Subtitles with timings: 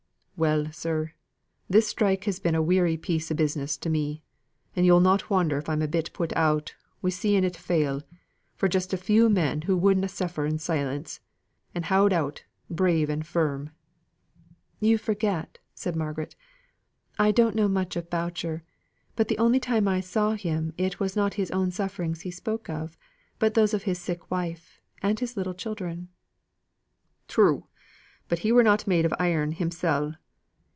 [0.37, 1.13] "Well, sir,
[1.69, 4.23] this strike has been a weary bit o' business to me;
[4.75, 8.01] and yo'll not wonder if I'm a bit put out wi' seeing it fail,
[8.67, 11.19] just for a few men who would na suffer in silence,
[11.75, 13.69] and aou'd out, brave and firm."
[14.79, 16.35] "You forget!" said Margaret.
[17.19, 18.63] "I don't know much of Boucher;
[19.15, 22.67] but the only time I saw him it was not his own sufferings he spoke
[22.67, 22.97] of,
[23.37, 26.09] but those of his sick wife his little children."
[27.27, 27.67] "True!
[28.27, 30.15] but he were not made of iron himsel'.